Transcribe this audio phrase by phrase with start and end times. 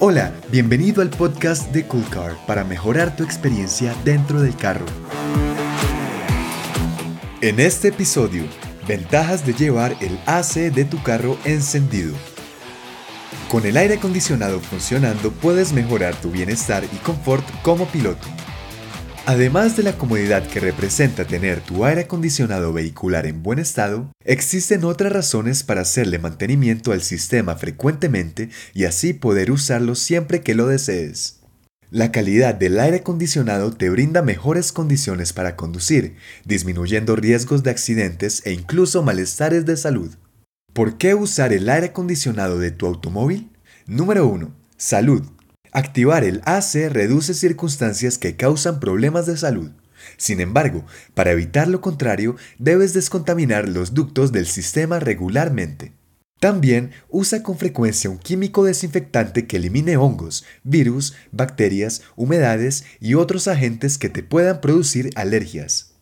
[0.00, 4.86] Hola, bienvenido al podcast de Cool Car para mejorar tu experiencia dentro del carro.
[7.40, 8.44] En este episodio,
[8.86, 12.14] ventajas de llevar el AC de tu carro encendido.
[13.50, 18.28] Con el aire acondicionado funcionando puedes mejorar tu bienestar y confort como piloto.
[19.26, 24.84] Además de la comodidad que representa tener tu aire acondicionado vehicular en buen estado, existen
[24.84, 30.66] otras razones para hacerle mantenimiento al sistema frecuentemente y así poder usarlo siempre que lo
[30.66, 31.40] desees.
[31.90, 38.42] La calidad del aire acondicionado te brinda mejores condiciones para conducir, disminuyendo riesgos de accidentes
[38.44, 40.14] e incluso malestares de salud.
[40.74, 43.50] ¿Por qué usar el aire acondicionado de tu automóvil?
[43.86, 44.54] Número 1.
[44.76, 45.22] Salud.
[45.72, 49.70] Activar el AC reduce circunstancias que causan problemas de salud.
[50.16, 55.92] Sin embargo, para evitar lo contrario, debes descontaminar los ductos del sistema regularmente.
[56.40, 63.48] También usa con frecuencia un químico desinfectante que elimine hongos, virus, bacterias, humedades y otros
[63.48, 65.97] agentes que te puedan producir alergias.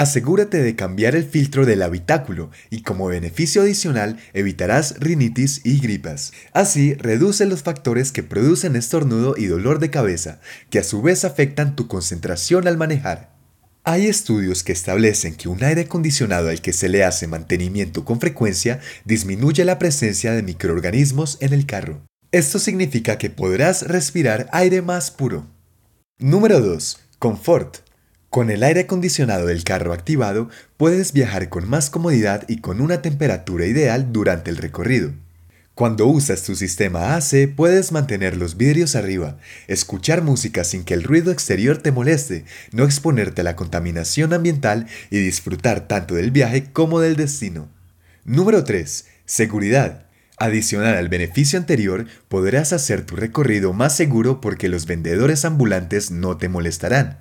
[0.00, 6.32] Asegúrate de cambiar el filtro del habitáculo y como beneficio adicional evitarás rinitis y gripas.
[6.54, 11.26] Así reduce los factores que producen estornudo y dolor de cabeza, que a su vez
[11.26, 13.34] afectan tu concentración al manejar.
[13.84, 18.20] Hay estudios que establecen que un aire acondicionado al que se le hace mantenimiento con
[18.20, 22.00] frecuencia disminuye la presencia de microorganismos en el carro.
[22.32, 25.44] Esto significa que podrás respirar aire más puro.
[26.18, 27.00] Número 2.
[27.18, 27.89] Confort.
[28.30, 33.02] Con el aire acondicionado del carro activado, puedes viajar con más comodidad y con una
[33.02, 35.10] temperatura ideal durante el recorrido.
[35.74, 41.02] Cuando usas tu sistema AC puedes mantener los vidrios arriba, escuchar música sin que el
[41.02, 46.70] ruido exterior te moleste, no exponerte a la contaminación ambiental y disfrutar tanto del viaje
[46.72, 47.68] como del destino.
[48.24, 49.06] Número 3.
[49.24, 50.06] Seguridad.
[50.36, 56.36] Adicional al beneficio anterior, podrás hacer tu recorrido más seguro porque los vendedores ambulantes no
[56.36, 57.18] te molestarán.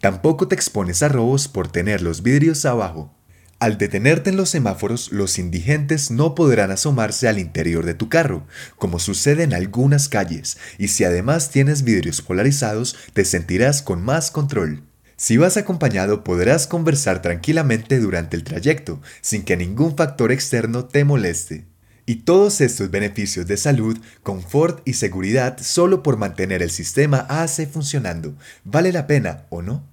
[0.00, 3.14] Tampoco te expones a robos por tener los vidrios abajo.
[3.60, 8.46] Al detenerte en los semáforos, los indigentes no podrán asomarse al interior de tu carro,
[8.76, 14.30] como sucede en algunas calles, y si además tienes vidrios polarizados, te sentirás con más
[14.30, 14.84] control.
[15.18, 21.04] Si vas acompañado podrás conversar tranquilamente durante el trayecto, sin que ningún factor externo te
[21.04, 21.69] moleste.
[22.10, 27.68] Y todos estos beneficios de salud, confort y seguridad solo por mantener el sistema AC
[27.70, 28.34] funcionando,
[28.64, 29.86] ¿vale la pena o no?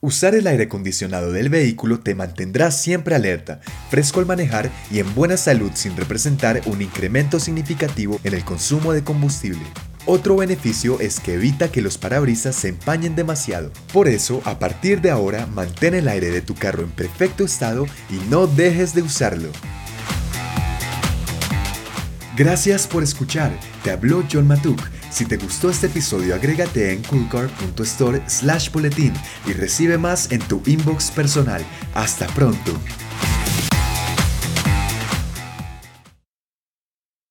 [0.00, 5.12] Usar el aire acondicionado del vehículo te mantendrá siempre alerta, fresco al manejar y en
[5.16, 9.66] buena salud sin representar un incremento significativo en el consumo de combustible.
[10.06, 13.72] Otro beneficio es que evita que los parabrisas se empañen demasiado.
[13.92, 17.86] Por eso, a partir de ahora, mantén el aire de tu carro en perfecto estado
[18.10, 19.48] y no dejes de usarlo.
[22.36, 23.52] Gracias por escuchar.
[23.82, 24.80] Te habló John Matuk
[25.14, 29.12] si te gustó este episodio, agrégate en coolcar.store slash boletín
[29.46, 31.64] y recibe más en tu inbox personal.
[31.94, 32.72] Hasta pronto.